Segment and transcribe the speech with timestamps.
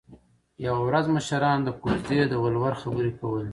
[0.65, 3.49] یوه ورځ مشرانو د کوژدې د ولور خبرې کولې